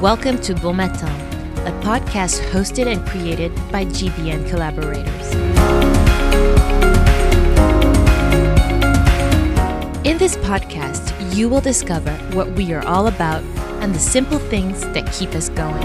[0.00, 1.10] Welcome to Bon Matin,
[1.66, 5.34] a podcast hosted and created by GBN collaborators.
[10.06, 13.42] In this podcast, you will discover what we are all about
[13.82, 15.82] and the simple things that keep us going.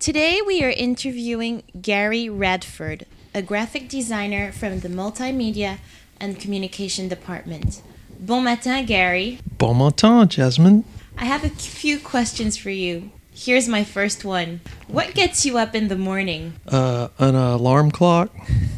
[0.00, 5.78] Today, we are interviewing Gary Radford, a graphic designer from the Multimedia
[6.20, 7.82] and Communication Department.
[8.20, 9.38] Bon matin, Gary.
[9.58, 10.84] Bon matin, Jasmine.
[11.16, 13.10] I have a few questions for you.
[13.34, 16.54] Here's my first one What gets you up in the morning?
[16.66, 18.34] Uh, an alarm clock,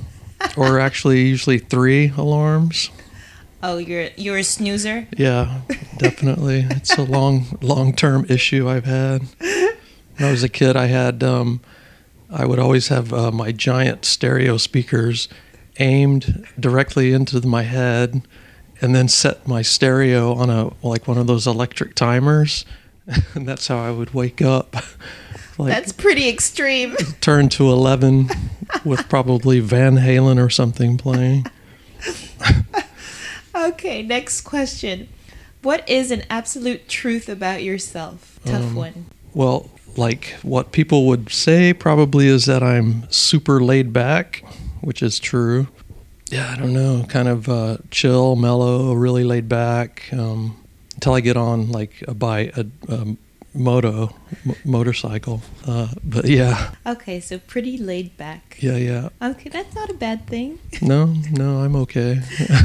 [0.56, 2.90] or actually, usually three alarms.
[3.62, 5.06] Oh, you're you're a snoozer.
[5.16, 5.60] Yeah,
[5.98, 6.66] definitely.
[6.70, 9.22] it's a long, long-term issue I've had.
[9.38, 11.60] When I was a kid, I had um,
[12.32, 15.28] I would always have uh, my giant stereo speakers
[15.78, 18.22] aimed directly into my head,
[18.80, 22.64] and then set my stereo on a like one of those electric timers,
[23.34, 24.74] and that's how I would wake up.
[25.58, 26.96] like That's pretty extreme.
[27.20, 28.28] turn to eleven
[28.84, 31.46] with probably Van Halen or something playing.
[33.54, 35.08] okay, next question.
[35.62, 38.38] What is an absolute truth about yourself?
[38.44, 39.06] Tough Um, one.
[39.34, 44.42] Well, like what people would say probably is that I'm super laid back,
[44.80, 45.68] which is true.
[46.30, 50.56] Yeah, I don't know, kind of uh, chill, mellow, really laid back um,
[50.94, 53.16] until I get on like a bike, a, a
[53.52, 54.14] moto,
[54.46, 55.42] m- motorcycle.
[55.66, 58.58] Uh, but yeah, Okay, so pretty laid back.
[58.60, 59.08] yeah, yeah.
[59.20, 60.60] Okay, that's not a bad thing.
[60.80, 62.20] No, no, I'm okay.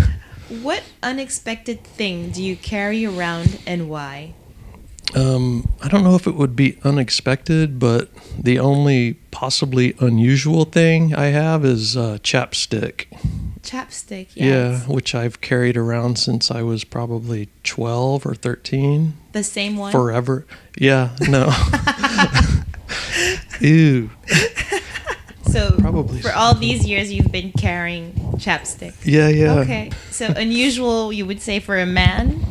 [0.62, 4.36] What unexpected thing do you carry around and why?
[5.14, 11.14] Um, I don't know if it would be unexpected, but the only possibly unusual thing
[11.14, 13.06] I have is uh, chapstick.
[13.61, 19.14] Chapstick, Yeah, which I've carried around since I was probably 12 or 13.
[19.32, 19.92] The same one?
[19.92, 20.45] Forever.
[20.77, 21.52] Yeah, no.
[23.61, 24.10] Ew.
[25.49, 28.93] so Probably for all these years you've been carrying chapstick.
[29.04, 29.54] Yeah, yeah.
[29.60, 29.92] Okay.
[30.11, 32.45] So unusual you would say for a man?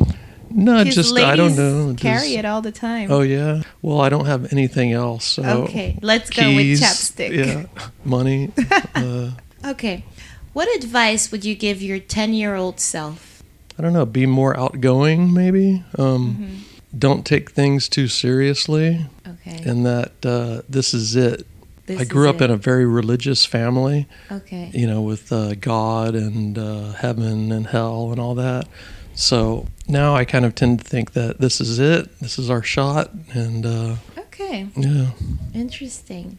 [0.57, 1.93] No, just, I don't know.
[1.97, 3.11] Carry it all the time.
[3.11, 3.61] Oh, yeah.
[3.81, 5.25] Well, I don't have anything else.
[5.25, 7.35] So Okay, let's go with keys, chapstick.
[7.35, 7.65] Yeah,
[8.05, 8.51] money.
[8.95, 9.31] uh,
[9.65, 10.05] Okay.
[10.53, 13.43] What advice would you give your 10-year-old self?
[13.77, 15.83] I don't know, be more outgoing maybe.
[15.97, 16.55] Um, Mm-hmm.
[16.97, 19.61] Don't take things too seriously, Okay.
[19.69, 21.45] and that uh, this is it.
[21.85, 22.45] This I grew up it.
[22.45, 24.71] in a very religious family, Okay.
[24.73, 28.67] you know, with uh, God and uh, heaven and hell and all that.
[29.13, 32.63] So now I kind of tend to think that this is it, this is our
[32.63, 34.67] shot, and uh, Okay.
[34.75, 35.11] yeah.
[35.53, 36.37] Interesting.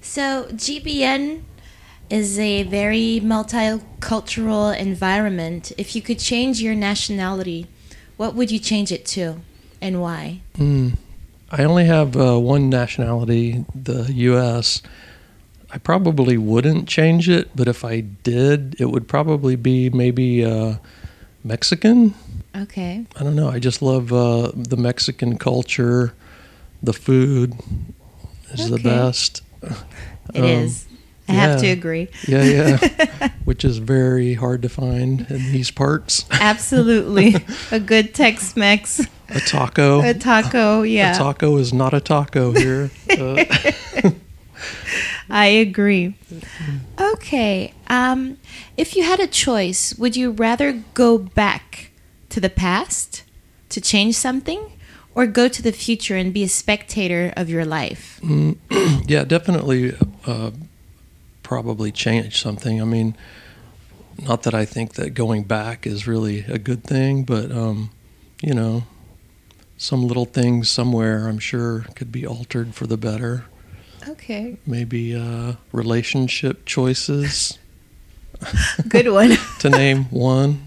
[0.00, 1.42] So GBN
[2.08, 5.72] is a very multicultural environment.
[5.76, 7.66] If you could change your nationality,
[8.16, 9.40] what would you change it to
[9.82, 10.40] and why?
[10.56, 10.96] Mm.
[11.50, 14.82] I only have uh, one nationality, the U.S.
[15.70, 20.76] I probably wouldn't change it, but if I did, it would probably be maybe uh,
[21.44, 22.14] Mexican.
[22.54, 23.04] Okay.
[23.16, 23.48] I don't know.
[23.48, 26.14] I just love uh, the Mexican culture.
[26.82, 27.54] The food
[28.52, 29.42] is the best.
[30.34, 30.86] It is.
[30.88, 30.96] Um,
[31.28, 32.08] I have to agree.
[32.26, 33.28] Yeah, yeah.
[33.44, 36.24] Which is very hard to find in these parts.
[36.30, 37.36] Absolutely.
[37.70, 40.00] a good Tex Mex, A taco.
[40.02, 40.82] a taco.
[40.82, 41.14] Yeah.
[41.14, 42.90] A taco is not a taco here.
[43.10, 43.44] Uh,
[45.30, 46.14] I agree.
[47.00, 47.74] Okay.
[47.88, 48.38] Um,
[48.76, 51.90] if you had a choice, would you rather go back
[52.28, 53.24] to the past
[53.70, 54.72] to change something
[55.14, 58.20] or go to the future and be a spectator of your life?
[59.06, 59.94] yeah, definitely.
[60.24, 60.52] Uh,
[61.42, 62.80] probably change something.
[62.80, 63.16] I mean,
[64.18, 67.90] not that I think that going back is really a good thing, but um,
[68.42, 68.82] you know,
[69.76, 73.44] some little things somewhere I'm sure could be altered for the better.
[74.08, 74.56] Okay.
[74.66, 77.58] Maybe uh, relationship choices,
[78.88, 79.36] Good one.
[79.60, 80.64] to name one.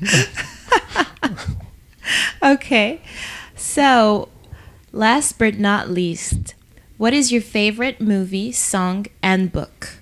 [2.43, 3.01] okay.
[3.55, 4.29] So,
[4.91, 6.55] last but not least,
[6.97, 9.95] what is your favorite movie, song, and book?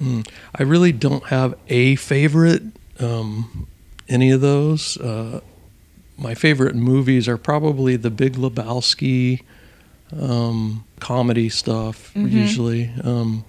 [0.00, 0.28] Mm.
[0.54, 2.62] I really don't have a favorite.
[2.98, 3.66] Um,
[4.08, 4.96] any of those.
[4.98, 5.40] Uh,
[6.18, 9.42] my favorite movies are probably The Big Lebowski,
[10.18, 12.30] um, comedy stuff Mhm.
[12.30, 12.90] usually.
[13.02, 13.44] Um,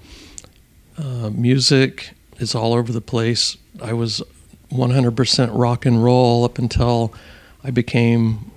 [0.98, 3.58] uh, music is all over the place.
[3.81, 4.22] I was
[4.69, 7.14] 100% rock and roll up until
[7.64, 8.52] I became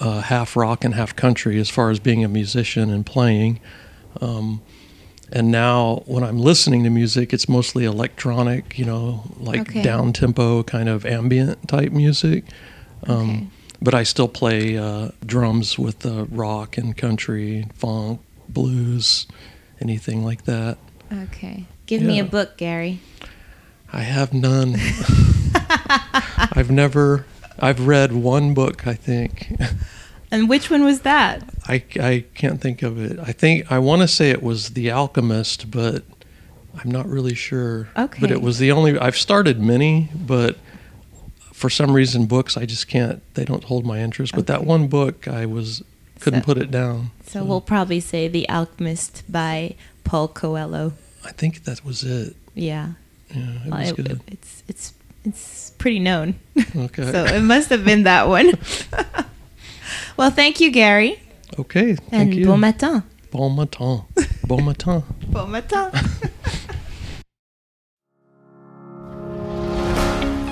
[0.00, 3.60] uh, half rock and half country as far as being a musician and playing.
[4.20, 4.60] Um,
[5.34, 9.80] And now when I'm listening to music, it's mostly electronic, you know, like Okay.
[9.82, 12.44] down tempo kind of ambient type music.
[13.06, 13.46] Um, Okay.
[13.80, 19.26] But I still play uh, drums with uh, rock and country, funk, blues,
[19.80, 20.78] anything like that.
[21.12, 21.66] Okay.
[21.86, 23.00] Give me a book, Gary.
[23.92, 24.76] I have none.
[26.54, 27.26] I've never.
[27.58, 29.52] I've read one book, I think.
[30.30, 31.44] And which one was that?
[31.68, 33.18] I, I can't think of it.
[33.18, 36.04] I think I want to say it was The Alchemist, but
[36.82, 37.90] I'm not really sure.
[37.98, 38.18] Okay.
[38.18, 38.98] But it was the only.
[38.98, 40.56] I've started many, but
[41.62, 43.22] for some reason, books I just can't.
[43.34, 44.34] They don't hold my interest.
[44.34, 45.82] But that one book, I was
[46.20, 47.10] couldn't So- put it down.
[47.26, 50.92] So we'll probably say The Alchemist by Paul Coelho.
[51.24, 52.34] I think that was it.
[52.54, 52.86] Yeah.
[53.34, 54.20] Yeah, it Well, was it- good.
[54.26, 54.92] it's it's
[55.24, 56.34] it's pretty known.
[56.74, 57.10] Okay.
[57.14, 58.48] so it must have been that one.
[60.18, 61.20] well, thank you, Gary.
[61.58, 61.94] okay.
[61.94, 62.46] Thank and you.
[62.46, 63.02] bon matin.
[63.30, 64.02] Bon matin.
[64.48, 65.02] Bon matin.
[65.32, 65.90] Bon matin.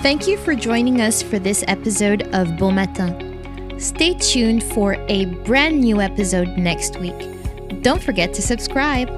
[0.03, 3.79] Thank you for joining us for this episode of Bon Matin.
[3.79, 7.29] Stay tuned for a brand new episode next week.
[7.83, 9.11] Don't forget to subscribe.